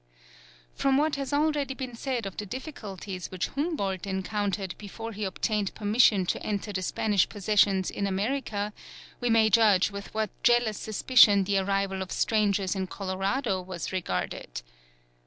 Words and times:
From 0.73 0.97
what 0.97 1.15
has 1.17 1.29
been 1.29 1.39
already 1.41 1.77
said 1.93 2.25
of 2.25 2.35
the 2.35 2.45
difficulties 2.47 3.29
which 3.29 3.49
Humboldt 3.49 4.07
encountered 4.07 4.73
before 4.79 5.11
he 5.11 5.23
obtained 5.25 5.75
permission 5.75 6.25
to 6.25 6.43
enter 6.43 6.73
the 6.73 6.81
Spanish 6.81 7.29
possessions 7.29 7.91
in 7.91 8.07
America, 8.07 8.73
we 9.19 9.29
may 9.29 9.47
judge 9.51 9.91
with 9.91 10.11
what 10.11 10.31
jealous 10.41 10.79
suspicion 10.79 11.43
the 11.43 11.59
arrival 11.59 12.01
of 12.01 12.11
strangers 12.11 12.73
in 12.75 12.87
Colorado 12.87 13.61
was 13.61 13.91
regarded. 13.91 14.63